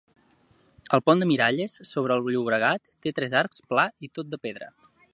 [0.97, 4.77] El pont de Miralles, sobre el Llobregat, té tres arcs, pla i tot de pedra.